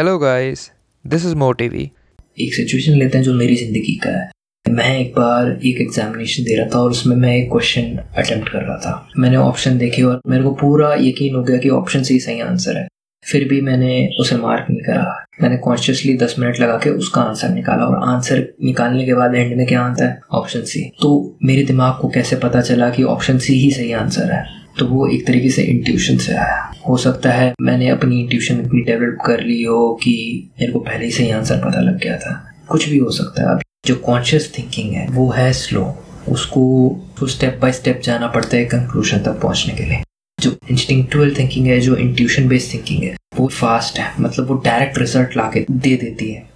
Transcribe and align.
Hello 0.00 0.18
guys 0.18 0.70
this 1.06 1.24
is 1.26 1.34
Motivi 1.34 1.90
एक 2.40 2.54
situation 2.54 2.92
लेते 2.92 3.18
हैं 3.18 3.24
जो 3.24 3.34
मेरी 3.34 3.56
ज़िंदगी 3.56 3.94
का 4.04 4.10
है। 4.10 4.30
मैं 4.74 4.98
एक 4.98 5.10
बार 5.10 5.50
एक 5.64 5.80
एग्जामिनेशन 5.80 6.42
दे 6.42 6.56
रहा 6.56 6.66
था 6.66 6.78
और 6.78 6.90
उसमें 6.90 7.16
मैं 7.16 7.36
एक 7.36 7.50
क्वेश्चन 7.50 7.98
अटेम्प्ट 8.18 8.48
कर 8.48 8.58
रहा 8.58 8.76
था। 8.76 9.08
मैंने 9.18 9.36
ऑप्शन 9.36 9.78
देखे 9.78 10.02
और 10.02 10.20
मेरे 10.28 10.42
को 10.42 10.50
पूरा 10.50 10.94
यकीन 10.94 11.34
हो 11.34 11.42
गया 11.42 11.56
कि 11.56 11.68
ऑप्शन 11.68 12.02
से 12.02 12.14
ही 12.14 12.20
सही 12.20 12.40
आंसर 12.40 12.76
है। 12.76 12.86
फिर 13.24 13.48
भी 13.48 13.60
मैंने 13.60 14.08
उसे 14.20 14.36
मार्क 14.36 14.66
नहीं 14.70 14.80
करा। 14.80 15.26
मैंने 15.42 15.56
कॉन्शियसली 15.56 16.16
दस 16.16 16.36
मिनट 16.38 16.60
लगा 16.60 16.76
के 16.76 16.90
उसका 16.90 17.20
आंसर 17.20 17.48
निकाला 17.48 17.84
और 17.84 18.08
आंसर 18.08 18.54
निकालने 18.64 19.04
के 19.04 19.14
बाद 19.14 19.34
एंड 19.34 19.56
में 19.56 19.66
क्या 19.66 19.82
आता 19.82 20.04
है? 20.04 20.20
ऑप्शन 20.32 20.62
सी 20.62 20.90
तो 21.02 21.38
मेरे 21.44 21.62
दिमाग 21.62 21.98
को 22.00 22.08
कैसे 22.08 22.36
पता 22.36 22.60
चला 22.60 22.90
कि 22.90 23.02
ऑप्शन 23.02 23.38
सी 23.38 23.54
ही 23.54 23.70
सही 23.70 23.92
आंसर 23.92 24.32
है? 24.32 24.59
तो 24.78 24.86
वो 24.86 25.06
एक 25.06 25.26
तरीके 25.26 25.50
से 25.50 25.62
इंट्यूशन 25.62 26.16
से 26.16 26.32
आया। 26.32 26.74
हो 26.88 26.96
सकता 26.96 27.30
है 27.30 27.52
मैंने 27.62 27.88
अपनी 27.88 28.20
इंट्यूशन 28.20 28.54
इतनी 28.54 28.80
डेवलप 28.80 29.18
कर 29.26 29.40
ली 29.40 29.62
हो 29.62 29.94
कि 30.02 30.50
मेरे 30.60 30.72
को 30.72 30.78
पहले 30.78 31.04
ही 31.04 31.10
सही 31.10 31.30
आंसर 31.30 31.56
पता 31.56 31.80
लग 31.80 31.98
गया 31.98 32.16
था। 32.16 32.52
कुछ 32.68 32.88
भी 32.88 32.98
हो 32.98 33.10
सकता 33.10 33.42
है। 33.42 33.48
अब 33.48 33.60
जो 33.86 33.94
कॉन्शियस 33.94 34.52
थिंकिंग 34.58 34.92
है, 34.92 35.06
वो 35.08 35.30
है 35.30 35.52
स्लो 35.52 36.04
उसको 36.28 36.62
तो 37.20 37.26
स्टेप 37.26 37.58
बाय 37.62 37.72
स्टेप 37.72 38.00
जाना 38.04 38.26
पड़ता 38.26 38.56
है 38.56 38.64
कंक्लूजन 38.64 39.18
तक 39.18 39.40
पहुँचने 39.40 39.74
के 39.74 39.82
लिए। 39.82 40.02
जो 40.40 40.56
इंस्टिंक्चुअल 40.70 41.34
थिंकिंग 41.38 41.66
है, 41.66 41.80
जो 41.80 41.96
इंट्यूशन 41.96 42.48
बेस्ड 42.48 42.74
थिंकिंग 42.74 43.02
है, 43.02 43.16
वो 43.36 43.48
फास्ट 43.48 43.98
है। 43.98 44.12
मतलब 44.20 44.48
वो 44.48 44.54
डायरेक्ट 44.54 44.98
रिज़ल्ट 44.98 45.36
ला 45.36 45.42
के 45.42 45.66
दे 45.70 45.96
देती 45.96 46.30
है। 46.30 46.50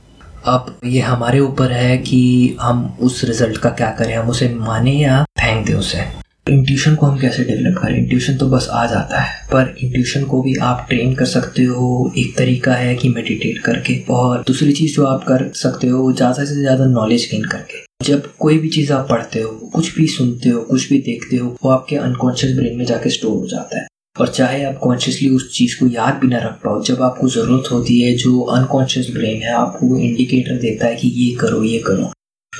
अब 0.46 0.80
ये 0.84 1.00
हमारे 1.00 1.40
ऊपर 1.40 1.72
है 1.72 1.98
कि 1.98 2.56
हम 2.60 2.96
उस 3.00 3.24
रिज़ल्ट 3.24 3.58
का 3.58 3.70
क्या 3.70 3.90
करें? 3.90 4.14
हम 4.14 4.28
उसे 4.28 4.48
माने 4.48 4.92
या 4.92 5.22
फेंक 5.22 5.66
दें 5.66 5.74
उसे? 5.74 6.23
इंट्यूशन 6.46 6.94
को 6.94 7.06
हम 7.06 7.18
कैसे 7.18 7.44
डेवलप 7.44 7.78
करें? 7.78 7.96
इंट्यूशन 7.98 8.36
तो 8.36 8.48
बस 8.48 8.68
आ 8.70 8.84
जाता 8.86 9.20
है, 9.20 9.46
पर 9.46 9.74
इंट्यूशन 9.82 10.24
को 10.24 10.42
भी 10.42 10.54
आप 10.62 10.86
ट्रेन 10.88 11.14
कर 11.14 11.24
सकते 11.24 11.64
हो। 11.64 12.12
एक 12.18 12.36
तरीका 12.36 12.74
है 12.74 12.94
कि 12.94 13.08
मेडिटेट 13.08 13.58
करके, 13.58 13.98
और 14.10 14.44
दूसरी 14.46 14.72
चीज़ 14.72 14.96
जो 14.96 15.06
आप 15.06 15.24
कर 15.24 15.50
सकते 15.54 15.88
हो 15.88 16.12
ज़्यादा 16.12 16.44
से 16.44 16.60
ज़्यादा 16.60 16.86
नॉलेज 16.86 17.28
गेन 17.30 17.44
करके। 17.44 17.82
जब 18.04 18.32
कोई 18.38 18.58
भी 18.58 18.68
चीज़ 18.68 18.92
आप 18.92 19.06
पढ़ते 19.10 19.40
हो, 19.40 19.50
कुछ 19.74 19.96
भी 19.96 20.06
सुनते 20.06 20.48
हो, 20.48 20.60
कुछ 20.60 20.88
भी 20.88 20.98
देखते 20.98 21.36
हो, 21.36 21.56
वो 21.64 21.70
आपके 21.70 21.96
अनकॉन्शियस 21.96 22.56
ब्रेन 22.56 22.78
में 22.78 22.84
जाके 22.84 23.10
स्टोर 23.10 23.36
हो 23.36 23.46
जाता 23.46 23.80
है। 23.80 23.86
और 24.20 24.28
चाहे 24.28 24.64
आप 24.64 24.78
कॉन्शियसली 24.78 25.28
उस 25.28 25.56
चीज़ 25.56 25.78
को 25.80 25.86
याद 25.86 26.14
भी 26.14 26.28
ना 26.28 26.38
रख 26.38 26.60
पाओ, 26.64 26.82
जब 26.82 27.02
आपको 27.02 27.28
ज़रूरत 27.28 27.70
होती 27.72 28.00
है, 28.00 28.14
जो 28.16 28.40
अनकॉन्शियस 28.40 29.10
ब्रेन 29.10 29.42
है, 29.42 29.52
आपको 29.52 29.86
वो 29.86 29.98
इंडिकेटर 29.98 30.58
देता 30.58 30.86
है 30.86 30.96
कि 30.96 31.08
ये 31.08 31.34
करो 31.36 31.62
ये 31.64 31.78
करो। 31.78 32.10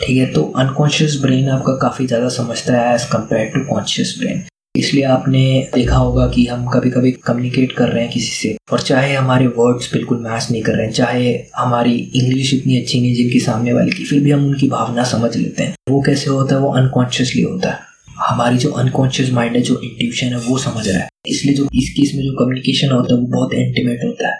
ठीक 0.02 0.16
है 0.18 0.32
तो 0.32 0.42
अनकॉन्शियस 0.56 1.18
ब्रेन 1.22 1.48
आपका 1.48 1.72
काफ़ी 1.72 2.06
ज़्यादा 2.06 2.28
समझता 2.28 2.80
है 2.80 2.94
as 2.94 3.04
compare 3.04 3.46
to 3.46 3.64
conscious 3.74 4.16
brain 4.18 4.42
इसलिए 4.78 5.04
आपने 5.04 5.70
देखा 5.74 5.96
होगा 5.96 6.26
कि 6.26 6.46
हम 6.46 6.66
कभी 6.66 6.90
कभी 6.90 7.12
कम्युनिकेट 7.12 7.72
कर 7.72 7.88
रहे 7.88 8.04
हैं 8.04 8.12
किसी 8.12 8.32
से 8.32 8.56
और 8.72 8.80
चाहे 8.80 9.14
हमारे 9.14 9.46
वर्ड्स 9.46 9.92
बिल्कुल 9.92 10.18
मैच 10.18 10.48
नहीं 10.50 10.62
कर 10.62 10.72
रहे 10.72 10.86
हैं, 10.86 10.92
चाहे 10.92 11.44
हमारी 11.56 11.94
इंग्लिश 11.94 12.54
इतनी 12.54 12.80
अच्छी 12.80 13.00
नहीं 13.00 13.14
जिनकी 13.14 13.40
सामने 13.40 13.72
वाले 13.72 13.90
की, 13.90 14.04
फिर 14.04 14.20
भी 14.20 14.30
हम 14.30 14.46
उनकी 14.46 14.68
भावना 14.68 15.04
समझ 15.04 15.36
लेते 15.36 15.62
हैं। 15.62 15.74
वो 15.90 16.00
कैसे 16.02 16.30
होता 16.30 16.54
है? 16.54 16.60
वो 16.60 16.72
अनकॉन्शियसली 16.72 17.42
होता 17.42 17.70
है। 17.70 17.78
हमारी 18.18 18.58
जो 18.58 18.70
अनकॉन्शियस 18.70 19.30
माइंड 19.30 19.56
है, 19.56 19.62
जो 19.62 19.80
इंट्यूशन 19.84 20.26
है, 20.26 20.36
वो 20.36 20.58
समझ 20.58 20.88
रहा 20.88 20.98
है। 20.98 21.08
इसलिए 21.28 21.54
जो 21.54 21.68
इस 21.74 21.88
केस 21.90 22.12
में 22.14 22.24
जो 22.24 22.32
कम्युनिकेशन 22.44 22.90
होता 22.90 23.14
है, 23.14 23.20
वो 23.20 23.26
बहुत 23.26 23.54
इंटीमेट 23.54 24.04
होता 24.04 24.28
है। 24.28 24.34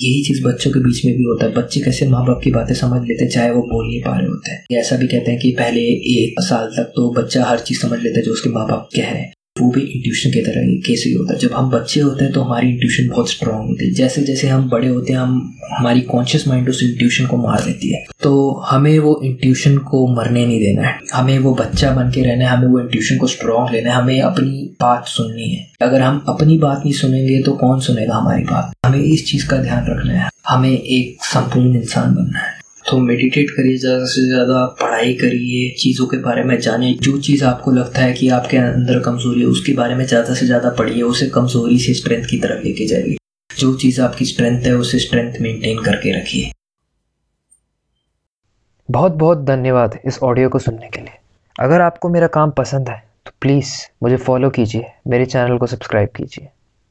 यही 0.00 0.22
चीज़ 0.22 0.44
बच्चों 0.44 0.70
के 0.70 0.80
बीच 0.80 1.04
में 1.04 1.16
भी 1.16 1.22
होता 1.22 1.46
है। 1.46 1.52
बच्चे 1.52 1.80
कैसे 1.80 2.06
माँ 2.06 2.26
बाप 2.26 2.40
की 2.44 2.50
बातें 2.50 2.74
समझ 2.74 3.08
लेते 3.08 3.24
हैं, 3.24 3.30
चाहे 3.30 3.50
वो 3.50 3.62
बोल 3.62 3.86
नहीं 3.86 4.00
पा 4.00 4.18
रहे 4.18 4.26
होते 4.26 4.50
हैं। 4.50 4.80
ऐसा 4.80 4.96
भी 4.96 5.06
कहते 5.06 5.30
हैं 5.30 5.40
कि 5.40 5.50
पहले 5.50 5.80
एक 6.24 6.34
साल 6.40 6.66
तक 6.66 6.92
तो 6.96 7.12
बच्चा 7.12 7.44
हर 7.44 7.58
चीज़ 7.58 7.80
समझ 7.80 8.00
लेता 8.02 8.18
है 8.18 8.24
जो 8.24 8.32
उसके 8.32 8.50
माँ 8.50 8.68
बाप 8.68 8.88
कह 8.96 9.10
रहे 9.10 9.20
हैं। 9.20 9.32
वो 9.60 9.70
भी 9.70 9.80
इंट्यूशन 9.80 10.30
की 10.30 10.40
तरह 10.40 10.60
ही 10.60 10.76
कैसे 10.76 11.08
ही 11.08 11.14
होता 11.14 11.34
है। 11.34 11.40
जब 11.40 11.52
हम 11.52 11.70
बच्चे 11.70 12.00
होते 12.00 12.24
हैं 12.24 12.34
तो 12.34 12.42
हमारी 12.42 12.68
इंट्यूशन 12.68 13.08
बहुत 13.08 13.30
स्ट्रांग 13.30 13.68
होती 13.68 13.84
है। 13.84 13.94
जैसे 13.94 14.22
जैसे 14.22 14.48
हम 14.48 14.68
बड़े 14.68 14.88
होते 14.88 15.12
हैं, 15.12 15.20
हम, 15.20 15.58
हमारी 15.78 16.00
कॉन्शियस 16.00 16.48
माइंड 16.48 16.68
उस 16.68 16.82
इंट्यूशन 16.82 17.26
को 17.26 17.36
मार 17.36 17.64
देती 17.64 17.94
है। 17.94 18.04
तो 18.22 18.50
हमें 18.50 18.98
वो 18.98 19.20
इंट्यूशन 19.24 19.78
को 19.78 20.16
मरने 20.16 20.46
नहीं 20.46 20.58
देना 20.58 20.82
है। 20.82 20.98
हमें 21.14 21.38
वो 21.38 21.54
बच्चा 21.54 21.90
बन 21.90 22.10
के 22.10 22.22
रहना 22.22 22.44
है, 22.44 22.56
हमें 22.56 22.68
वो 22.68 22.80
इंट्यूशन 22.80 23.18
को 23.18 23.26
स्ट्रांग 23.26 23.70
लेना 23.72 23.90
है, 23.90 23.96
हमें 23.96 24.20
अपनी 24.20 24.76
बात 24.80 25.06
सुननी 25.06 25.54
है। 25.54 25.72
अगर 25.82 26.00
हम 26.00 26.24
अपनी 26.28 26.58
बात 26.58 26.78
नहीं 26.78 26.92
सुनेंगे 26.92 27.42
तो 27.42 27.52
कौन 27.52 27.80
सुनेगा 27.80 28.16
हमारी 28.16 28.44
बात? 28.44 28.72
हमें 28.86 29.02
इस 29.02 29.26
चीज़ 29.26 29.48
का 29.48 29.56
ध्यान 29.56 29.84
रखना 29.88 30.12
है। 30.12 30.30
हमें 30.48 30.78
एक 30.78 31.24
संपूर्ण 31.24 31.76
इंसान 31.76 32.14
बनना 32.14 32.38
है। 32.38 32.61
तो 32.84 32.98
मेडिटेट 32.98 33.50
करिए, 33.50 33.76
ज़्यादा 33.78 34.04
से 34.06 34.26
ज़्यादा 34.26 34.64
पढ़ाई 34.80 35.12
करिए, 35.14 35.68
चीज़ों 35.80 36.06
के 36.06 36.16
बारे 36.20 36.42
में 36.44 36.58
जानिए। 36.60 36.94
जो 37.02 37.18
चीज़ 37.20 37.44
आपको 37.44 37.70
लगता 37.70 38.00
है 38.00 38.12
कि 38.12 38.28
आपके 38.30 38.56
अंदर 38.56 38.98
कमज़ोरी 39.00 39.40
है, 39.40 39.46
उसके 39.48 39.72
बारे 39.72 39.94
में 39.94 40.04
ज़्यादा 40.06 40.34
से 40.34 40.46
ज़्यादा 40.46 40.70
पढ़िए, 40.78 41.02
उसे 41.04 41.26
कमज़ोरी 41.30 41.78
से 41.78 41.94
स्ट्रेंथ 41.94 42.24
की 42.24 42.38
तरफ़ 42.38 42.64
लेके 42.64 42.86
जाइए। 42.86 43.16
जो 43.50 43.74
चीज़ 43.76 44.00
आपकी 44.00 44.24
स्ट्रेंथ 44.24 44.66
है, 44.66 44.74
उसे 44.76 44.98
स्ट्रेंथ 44.98 45.40
मेंटेन 45.40 45.82
करके 45.84 46.18
रखिए। 46.18 46.50
बहुत 48.88 49.12
बहुत 49.14 49.44
धन्यवाद 49.44 49.98
इस 50.04 50.18
ऑडियो 50.22 50.48
को 50.48 50.58
सुनने 50.58 50.88
के 50.88 51.00
लिए। 51.00 51.18
अगर 51.56 51.80
आपको 51.80 52.08
मेरा 52.08 52.26
काम 52.28 52.50
पसंद 52.52 52.88
है 52.88 53.02
तो 53.26 53.32
प्लीज़ 53.40 53.70
मुझे 54.02 54.16
फॉलो 54.18 54.50
कीजिए, 54.50 54.84
मेरे 55.06 55.24
चैनल 55.26 55.58
को 55.58 55.66
सब्सक्राइब 55.66 56.08
कीजिए। 56.16 56.48